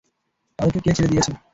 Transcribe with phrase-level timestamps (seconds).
[0.59, 1.31] তাদেরকে কে ছেড়ে দিয়েছে?